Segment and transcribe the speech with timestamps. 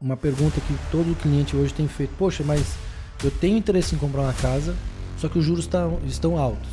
[0.00, 2.14] uma pergunta que todo cliente hoje tem feito.
[2.16, 2.74] Poxa, mas
[3.22, 4.74] eu tenho interesse em comprar uma casa,
[5.18, 6.70] só que os juros tá, estão altos.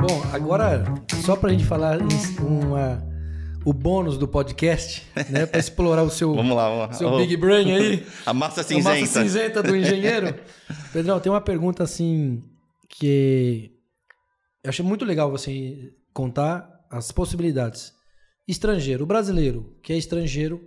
[0.00, 0.84] Bom, agora,
[1.22, 1.98] só para a gente falar
[2.40, 3.06] uma,
[3.66, 5.44] o bônus do podcast, né?
[5.44, 6.92] Para explorar o seu, vamos lá, vamos lá.
[6.94, 7.16] seu.
[7.18, 8.06] Big Brain aí.
[8.24, 8.96] A massa cinzenta.
[8.96, 10.34] A massa cinzenta do engenheiro.
[10.90, 12.42] Pedrão, tem uma pergunta assim
[12.88, 13.72] que
[14.62, 17.92] eu achei muito legal você contar as possibilidades.
[18.46, 20.60] Estrangeiro, o brasileiro que é estrangeiro,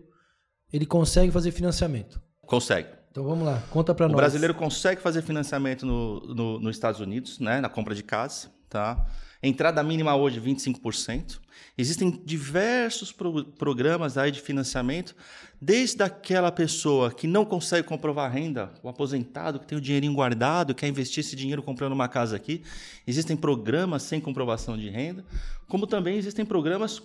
[0.72, 2.22] ele consegue fazer financiamento?
[2.42, 2.90] Consegue.
[3.12, 4.14] Então vamos lá, conta para nós.
[4.14, 8.52] O brasileiro consegue fazer financiamento no, no, nos Estados Unidos, né, na compra de casa,
[8.70, 9.08] tá?
[9.42, 11.40] Entrada mínima hoje 25%.
[11.78, 15.16] Existem diversos pro programas aí de financiamento,
[15.62, 20.74] desde aquela pessoa que não consegue comprovar renda, o aposentado que tem o dinheirinho guardado,
[20.74, 22.64] quer investir esse dinheiro comprando uma casa aqui.
[23.06, 25.24] Existem programas sem comprovação de renda,
[25.68, 27.02] como também existem programas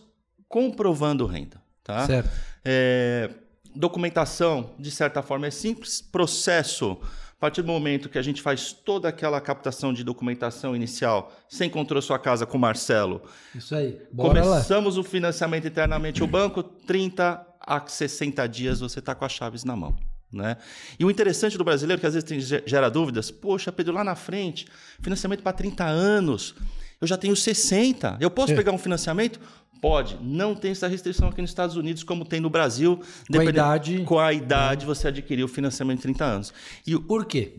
[0.49, 1.63] comprovando renda.
[1.85, 2.07] Tá?
[2.07, 2.31] Certo.
[2.65, 3.31] É,
[3.75, 6.01] documentação, de certa forma, é simples.
[6.01, 6.99] Processo
[7.43, 12.01] partir do momento que a gente faz toda aquela captação de documentação inicial, você encontrou
[12.01, 13.21] sua casa com o Marcelo.
[13.53, 14.01] Isso aí.
[14.13, 15.01] Bora começamos lá.
[15.01, 19.75] o financiamento internamente o banco, 30 a 60 dias você está com as chaves na
[19.75, 19.97] mão.
[20.33, 20.57] Né?
[20.97, 24.15] E o interessante do brasileiro, que às vezes tem, gera dúvidas, poxa, Pedro, lá na
[24.15, 24.69] frente,
[25.01, 26.55] financiamento para 30 anos,
[27.01, 28.57] eu já tenho 60, eu posso é.
[28.57, 29.41] pegar um financiamento?
[29.83, 30.17] Pode.
[30.23, 33.01] Não tem essa restrição aqui nos Estados Unidos, como tem no Brasil.
[33.29, 34.05] Com a idade.
[34.05, 36.55] Com a idade, você adquiriu o financiamento de 30 anos.
[36.87, 37.55] E por quê?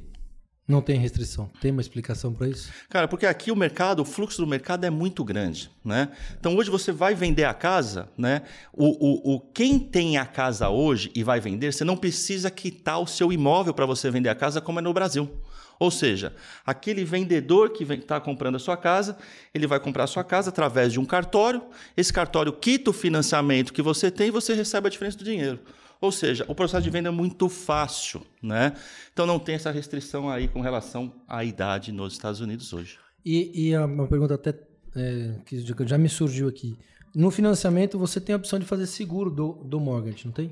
[0.65, 1.51] Não tem restrição.
[1.59, 2.71] Tem uma explicação para isso?
[2.89, 6.09] Cara, porque aqui o mercado, o fluxo do mercado é muito grande, né?
[6.39, 8.43] Então hoje você vai vender a casa, né?
[8.71, 13.01] O, o, o quem tem a casa hoje e vai vender, você não precisa quitar
[13.01, 15.29] o seu imóvel para você vender a casa como é no Brasil.
[15.77, 16.33] Ou seja,
[16.65, 19.17] aquele vendedor que está comprando a sua casa,
[19.53, 21.61] ele vai comprar a sua casa através de um cartório.
[21.97, 25.59] Esse cartório quita o financiamento que você tem e você recebe a diferença do dinheiro.
[26.03, 28.73] Ou seja, o processo de venda é muito fácil, né?
[29.13, 32.99] Então não tem essa restrição aí com relação à idade nos Estados Unidos hoje.
[33.25, 34.53] E, e uma pergunta até
[34.95, 36.77] é, que já me surgiu aqui.
[37.15, 40.51] No financiamento você tem a opção de fazer seguro do, do mortgage, não tem?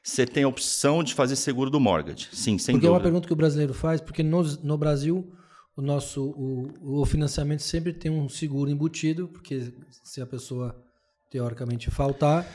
[0.00, 2.28] você tem a opção de fazer seguro do mortgage.
[2.30, 2.88] Sim, sem porque dúvida.
[2.88, 5.32] é uma pergunta que o brasileiro faz, porque no, no Brasil
[5.74, 9.72] o nosso o, o financiamento sempre tem um seguro embutido, porque
[10.04, 10.80] se a pessoa
[11.28, 12.46] teoricamente faltar,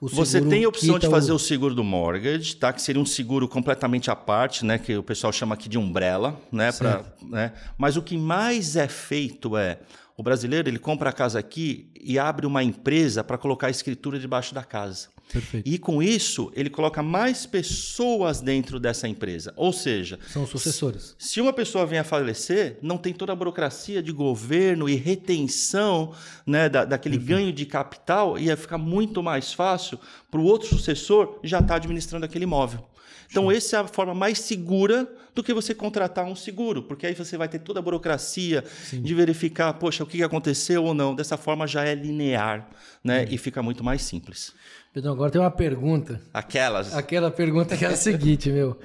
[0.00, 1.36] você tem a opção de fazer o...
[1.36, 1.38] o...
[1.38, 2.72] seguro do mortgage, tá?
[2.72, 4.78] Que seria um seguro completamente à parte, né?
[4.78, 6.70] Que o pessoal chama aqui de umbrella, né?
[6.72, 7.52] Pra, né?
[7.76, 9.78] Mas o que mais é feito é
[10.18, 14.18] o brasileiro ele compra a casa aqui e abre uma empresa para colocar a escritura
[14.18, 15.10] debaixo da casa.
[15.32, 15.68] Perfeito.
[15.68, 19.54] E com isso, ele coloca mais pessoas dentro dessa empresa.
[19.54, 21.14] Ou seja, são sucessores.
[21.20, 26.12] Se uma pessoa vem a falecer, não tem toda a burocracia de governo e retenção
[26.44, 31.38] né, da, daquele ganho de capital, ia ficar muito mais fácil para o outro sucessor
[31.44, 32.84] já estar tá administrando aquele imóvel.
[33.30, 33.56] Então, Sim.
[33.56, 37.36] essa é a forma mais segura do que você contratar um seguro, porque aí você
[37.36, 39.02] vai ter toda a burocracia Sim.
[39.02, 41.14] de verificar, poxa, o que aconteceu ou não.
[41.14, 42.68] Dessa forma já é linear,
[43.04, 43.26] né?
[43.30, 44.52] E fica muito mais simples.
[44.92, 46.20] Pedro, agora tem uma pergunta.
[46.32, 46.94] Aquelas.
[46.94, 48.78] Aquela pergunta que é a seguinte, meu.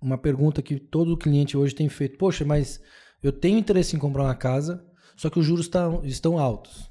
[0.00, 2.16] Uma pergunta que todo cliente hoje tem feito.
[2.16, 2.80] Poxa, mas
[3.22, 4.82] eu tenho interesse em comprar uma casa,
[5.16, 6.90] só que os juros tá, estão altos.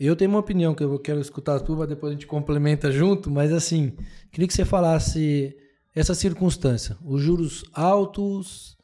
[0.00, 2.90] Eu tenho uma opinião que eu quero escutar a tua, mas depois a gente complementa
[2.90, 3.92] junto, mas assim,
[4.32, 5.54] queria que você falasse
[5.94, 6.96] essa circunstância.
[7.04, 8.78] Os juros altos,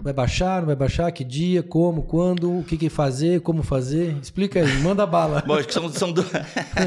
[0.00, 1.10] Vai baixar, não vai baixar?
[1.10, 4.16] Que dia, como, quando, o que, que fazer, como fazer?
[4.22, 5.42] Explica aí, manda bala.
[5.44, 6.24] Bom, acho que são, são, du...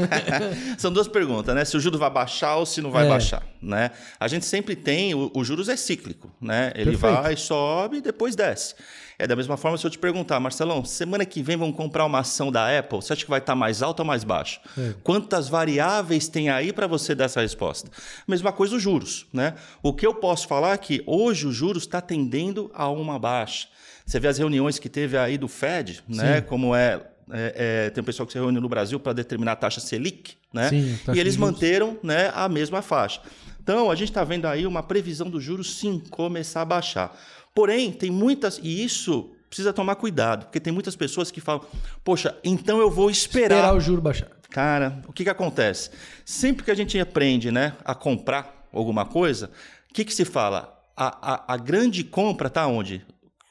[0.78, 1.62] são duas perguntas, né?
[1.62, 3.10] Se o juros vai baixar ou se não vai é.
[3.10, 3.90] baixar, né?
[4.18, 6.72] A gente sempre tem, o, o juros é cíclico, né?
[6.74, 7.22] Ele Perfeito.
[7.22, 8.74] vai, sobe e depois desce.
[9.18, 12.20] É da mesma forma se eu te perguntar, Marcelão, semana que vem vamos comprar uma
[12.20, 14.60] ação da Apple, você acha que vai estar mais alta ou mais baixa?
[14.76, 14.94] É.
[15.02, 17.90] Quantas variáveis tem aí para você dar essa resposta?
[18.26, 19.54] Mesma coisa os juros, né?
[19.82, 23.68] O que eu posso falar é que hoje o juros está tendendo a uma baixa.
[24.04, 26.40] Você vê as reuniões que teve aí do Fed, né?
[26.40, 29.56] Como é é, é, tem um pessoal que se reúne no Brasil para determinar a
[29.56, 30.68] taxa Selic, né?
[30.68, 33.20] Sim, e eles manteram né, a mesma faixa.
[33.62, 37.16] Então, a gente está vendo aí uma previsão do juros sim começar a baixar.
[37.54, 41.64] Porém, tem muitas, e isso precisa tomar cuidado, porque tem muitas pessoas que falam:
[42.02, 43.56] Poxa, então eu vou esperar.
[43.56, 44.28] Esperar o juro baixar.
[44.50, 45.90] Cara, o que, que acontece?
[46.24, 49.48] Sempre que a gente aprende né, a comprar alguma coisa,
[49.90, 50.76] o que, que se fala?
[50.96, 53.04] A, a, a grande compra está onde?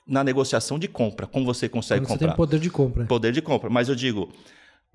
[0.05, 2.27] Na negociação de compra, como você consegue Quando comprar.
[2.27, 3.05] Você tem poder de compra.
[3.05, 3.69] Poder de compra.
[3.69, 4.29] Mas eu digo,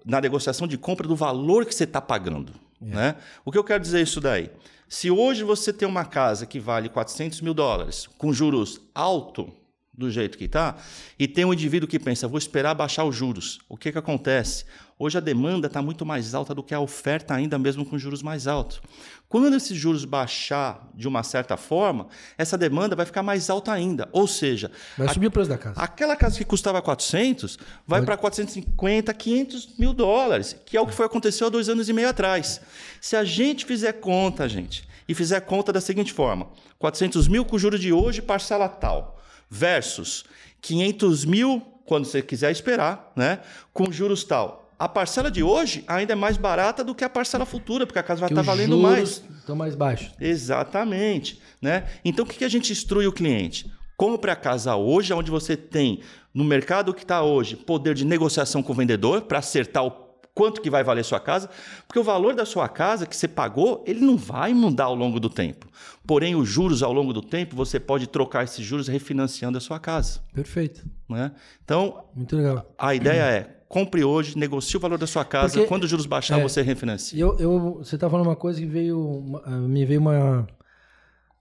[0.04, 2.52] na negociação de compra do valor que você está pagando.
[2.82, 2.84] É.
[2.84, 3.14] Né?
[3.44, 4.50] O que eu quero dizer isso daí?
[4.88, 9.52] Se hoje você tem uma casa que vale 400 mil dólares com juros alto,
[9.96, 10.76] do jeito que está,
[11.18, 13.58] e tem um indivíduo que pensa, vou esperar baixar os juros.
[13.68, 14.64] O que, que acontece?
[14.98, 18.22] Hoje a demanda está muito mais alta do que a oferta, ainda mesmo com juros
[18.22, 18.80] mais altos.
[19.28, 22.06] Quando esses juros baixar de uma certa forma,
[22.38, 24.08] essa demanda vai ficar mais alta ainda.
[24.12, 25.78] Ou seja, vai subir o preço da casa.
[25.80, 30.94] Aquela casa que custava 400 vai para 450, 500 mil dólares, que é o que
[30.94, 32.60] foi aconteceu há dois anos e meio atrás.
[33.00, 37.56] Se a gente fizer conta, gente, e fizer conta da seguinte forma: 400 mil com
[37.56, 39.15] o juro de hoje, parcela tal,
[39.48, 40.24] versus
[40.60, 43.40] 500 mil quando você quiser esperar, né?
[43.72, 47.46] Com juros tal a parcela de hoje ainda é mais barata do que a parcela
[47.46, 49.24] futura, porque a casa vai estar valendo mais.
[49.38, 50.12] Estão mais baixos.
[50.20, 51.40] Exatamente.
[51.60, 51.86] Né?
[52.04, 53.72] Então, o que a gente instrui o cliente?
[53.96, 56.00] Compre a casa hoje, onde você tem,
[56.34, 59.90] no mercado que está hoje, poder de negociação com o vendedor para acertar o
[60.36, 61.48] quanto que vai valer sua casa,
[61.86, 65.18] porque o valor da sua casa que você pagou, ele não vai mudar ao longo
[65.18, 65.66] do tempo.
[66.06, 69.80] Porém, os juros ao longo do tempo, você pode trocar esses juros refinanciando a sua
[69.80, 70.20] casa.
[70.34, 70.84] Perfeito.
[71.08, 71.32] Né?
[71.64, 72.70] Então, Muito legal.
[72.78, 75.54] a ideia é compre hoje, negocie o valor da sua casa.
[75.54, 77.18] Porque, Quando os juros baixar, é, você refinancia.
[77.18, 80.46] Eu, eu, você está falando uma coisa que veio, ah, me veio uma,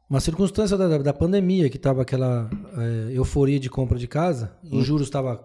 [0.09, 4.79] uma circunstância da, da pandemia, que estava aquela é, euforia de compra de casa, hum.
[4.79, 5.37] os juros estavam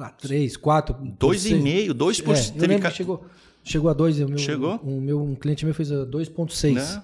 [0.00, 0.94] lá, 3, 4...
[1.18, 2.56] 2,5%, 2%.
[2.60, 3.24] É, eu lembro que chegou,
[3.62, 4.80] chegou a 2, o meu, chegou?
[4.84, 6.74] Um, meu, um cliente meu fez 2,6%.
[6.74, 7.02] Né?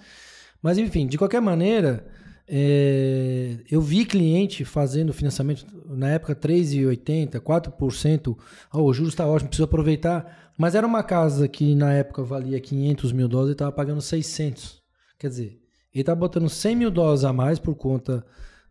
[0.62, 2.06] Mas, enfim, de qualquer maneira...
[2.48, 8.36] É, eu vi cliente fazendo financiamento na época 3,80%, 4%.
[8.72, 10.52] Oh, o juros está ótimo, preciso aproveitar.
[10.56, 14.80] Mas era uma casa que na época valia 500 mil dólares e estava pagando 600.
[15.18, 15.60] Quer dizer,
[15.92, 18.24] ele estava botando 100 mil dólares a mais por conta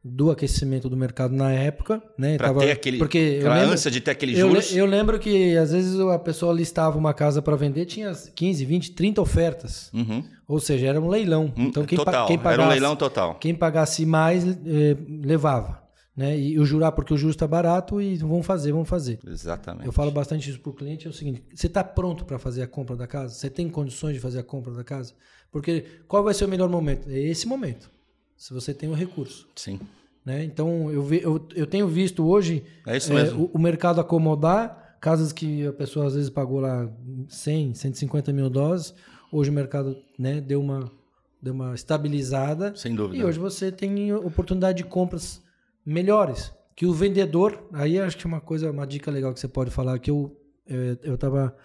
[0.08, 2.38] do aquecimento do mercado na época, né?
[2.38, 4.72] Pra ter aquele, porque aquela lembro, ânsia de ter aquele juros.
[4.72, 8.66] Eu, eu, lembro que às vezes a pessoa listava uma casa para vender, tinha 15,
[8.66, 9.90] 20, 30 ofertas.
[9.92, 10.24] Uhum.
[10.48, 11.52] Ou seja, era um leilão.
[11.58, 13.36] Hum, então quem, total, quem pagasse, era um leilão total.
[13.40, 15.84] Quem pagasse mais eh, levava.
[16.16, 16.38] Né?
[16.40, 19.18] E o jurar, porque o juros está barato e vão fazer, vão fazer.
[19.28, 19.88] Exatamente.
[19.88, 22.62] Eu falo bastante isso para o cliente, é o seguinte, você está pronto para fazer
[22.62, 23.34] a compra da casa?
[23.34, 25.14] Você tem condições de fazer a compra da casa?
[25.52, 27.10] Porque qual vai ser o melhor momento?
[27.10, 27.90] É esse momento,
[28.36, 29.48] se você tem o recurso.
[29.56, 29.80] Sim.
[30.26, 30.44] Né?
[30.44, 32.98] Então, eu, vi, eu, eu tenho visto hoje é.
[32.98, 36.90] É, o, o, mercado acomodar casas que a pessoa às vezes pagou lá
[37.28, 38.94] 100, 150 mil dólares.
[39.32, 40.92] Hoje o mercado né, deu, uma,
[41.42, 42.76] deu uma estabilizada.
[42.76, 43.22] Sem dúvida.
[43.22, 45.42] E hoje você tem oportunidade de compras
[45.86, 46.52] melhores.
[46.76, 49.70] Que o vendedor, aí acho que é uma coisa, uma dica legal que você pode
[49.70, 50.36] falar, que eu
[50.68, 51.56] é, eu estava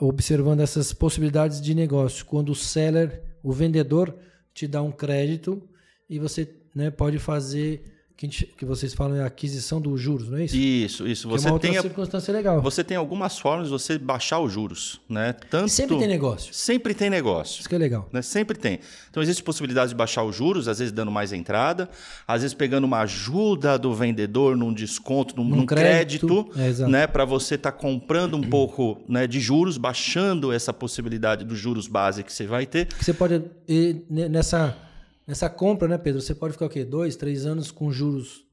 [0.00, 2.24] observando essas possibilidades de negócio.
[2.24, 4.14] Quando o seller, o vendedor,
[4.54, 5.62] te dá um crédito
[6.10, 7.82] e você né, pode fazer
[8.20, 10.54] que, gente, que vocês falam é aquisição dos juros, não é isso?
[10.54, 11.26] Isso, isso.
[11.26, 12.60] Você é uma tem outra circunstância legal.
[12.60, 15.32] Você tem algumas formas de você baixar os juros, né?
[15.48, 16.52] Tanto sempre tem negócio.
[16.52, 17.60] Sempre tem negócio.
[17.60, 18.06] Isso que é legal.
[18.12, 18.20] Né?
[18.20, 18.78] Sempre tem.
[19.08, 21.88] Então existe possibilidade de baixar os juros, às vezes dando mais entrada,
[22.28, 27.06] às vezes pegando uma ajuda do vendedor num desconto, num, num crédito, crédito é, né?
[27.06, 31.86] Para você estar tá comprando um pouco, né, de juros, baixando essa possibilidade dos juros
[31.86, 32.84] base que você vai ter.
[32.84, 33.42] Que você pode
[34.10, 34.76] nessa
[35.30, 36.20] Nessa compra, né, Pedro?
[36.20, 36.84] Você pode ficar o quê?
[36.84, 38.44] Dois, três anos com juros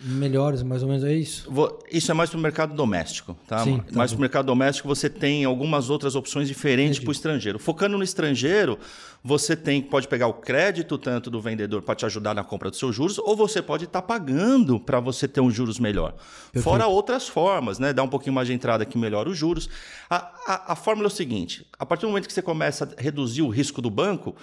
[0.00, 1.50] melhores, mais ou menos, é isso?
[1.90, 3.64] Isso é mais para o mercado doméstico, tá?
[3.64, 7.12] Sim, tá mais para o mercado doméstico você tem algumas outras opções diferentes para o
[7.12, 7.58] estrangeiro.
[7.58, 8.78] Focando no estrangeiro,
[9.22, 12.78] você tem pode pegar o crédito tanto do vendedor para te ajudar na compra dos
[12.78, 16.12] seus juros, ou você pode estar tá pagando para você ter um juros melhor.
[16.12, 16.62] Perfeito.
[16.62, 17.92] Fora outras formas, né?
[17.92, 19.68] Dar um pouquinho mais de entrada que melhora os juros.
[20.08, 20.16] A,
[20.46, 23.42] a, a fórmula é o seguinte: a partir do momento que você começa a reduzir
[23.42, 24.34] o risco do banco,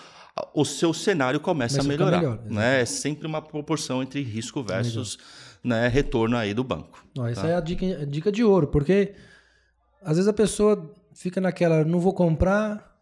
[0.53, 2.17] o seu cenário começa, começa a melhorar.
[2.17, 2.82] Melhor, né?
[2.82, 5.17] É sempre uma proporção entre risco versus
[5.63, 7.03] né, retorno aí do banco.
[7.15, 7.48] Não, essa tá?
[7.48, 9.15] é a dica, a dica de ouro, porque
[10.03, 12.94] às vezes a pessoa fica naquela, não vou comprar,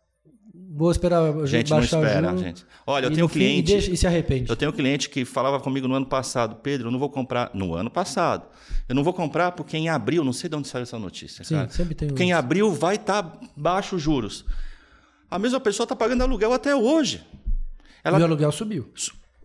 [0.76, 2.66] vou esperar a gente baixar não espera, gente.
[2.86, 4.50] Olha, eu tenho um cliente e, deixa, e, se arrepende.
[4.50, 7.52] Eu tenho um cliente que falava comigo no ano passado, Pedro, eu não vou comprar
[7.54, 8.48] no ano passado.
[8.90, 11.56] Eu não vou comprar porque em abril, não sei de onde saiu essa notícia, Sim,
[11.56, 11.70] cara.
[11.70, 12.08] sempre tem.
[12.08, 14.46] Porque em abril vai estar tá baixo os juros.
[15.30, 17.24] A mesma pessoa está pagando aluguel até hoje.
[18.04, 18.92] Ela o aluguel subiu.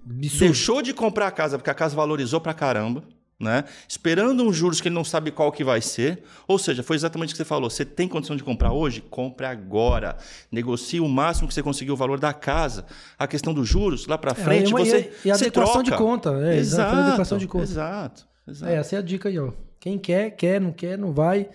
[0.04, 3.02] Deixou de comprar a casa porque a casa valorizou pra caramba.
[3.40, 3.64] Né?
[3.88, 6.24] Esperando uns juros que ele não sabe qual que vai ser.
[6.48, 7.70] Ou seja, foi exatamente o que você falou.
[7.70, 9.00] Você tem condição de comprar hoje?
[9.00, 10.16] Compre agora.
[10.50, 12.84] Negocie o máximo que você conseguir o valor da casa.
[13.16, 15.12] A questão dos juros, lá para é, frente, é, você.
[15.24, 16.30] E a adequação de conta.
[16.42, 17.64] É, exato, adequação de conta.
[17.64, 18.72] Exato, exato.
[18.72, 19.52] É, essa é a dica aí, ó.
[19.78, 21.48] Quem quer, quer, não quer, não vai.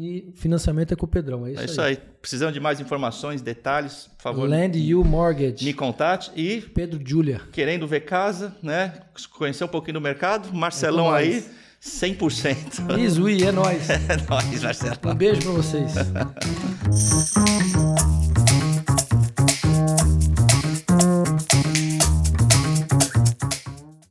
[0.00, 1.46] E financiamento é com o Pedrão.
[1.46, 1.96] É isso, é isso aí.
[1.96, 1.98] aí.
[2.20, 4.48] Precisando de mais informações, detalhes, por favor.
[4.48, 5.64] Land You Mortgage.
[5.64, 6.30] Me contate.
[6.34, 6.60] E.
[6.60, 7.40] Pedro Julia.
[7.52, 8.94] Querendo ver casa, né?
[9.36, 10.52] Conhecer um pouquinho do mercado.
[10.54, 11.44] Marcelão é aí.
[11.82, 12.98] 100%.
[12.98, 13.88] Isui, é nóis.
[13.88, 14.98] É nóis, Marcelo.
[15.06, 15.94] Um beijo pra vocês.